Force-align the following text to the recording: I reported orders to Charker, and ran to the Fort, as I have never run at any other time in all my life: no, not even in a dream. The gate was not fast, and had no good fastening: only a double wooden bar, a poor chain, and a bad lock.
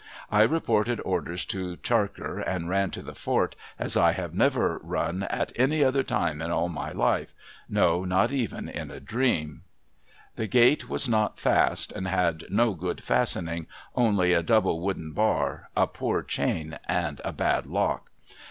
I 0.31 0.41
reported 0.41 0.99
orders 1.05 1.45
to 1.45 1.77
Charker, 1.77 2.39
and 2.39 2.67
ran 2.67 2.89
to 2.89 3.03
the 3.03 3.13
Fort, 3.13 3.55
as 3.77 3.95
I 3.95 4.13
have 4.13 4.33
never 4.33 4.79
run 4.81 5.21
at 5.29 5.51
any 5.55 5.83
other 5.83 6.01
time 6.01 6.41
in 6.41 6.49
all 6.49 6.69
my 6.69 6.89
life: 6.89 7.35
no, 7.69 8.03
not 8.03 8.31
even 8.31 8.67
in 8.67 8.89
a 8.89 8.99
dream. 8.99 9.61
The 10.37 10.47
gate 10.47 10.89
was 10.89 11.07
not 11.07 11.37
fast, 11.39 11.91
and 11.91 12.07
had 12.07 12.45
no 12.49 12.73
good 12.73 13.03
fastening: 13.03 13.67
only 13.93 14.33
a 14.33 14.41
double 14.41 14.79
wooden 14.81 15.11
bar, 15.13 15.69
a 15.77 15.85
poor 15.85 16.23
chain, 16.23 16.79
and 16.89 17.21
a 17.23 17.31
bad 17.31 17.67
lock. 17.67 18.09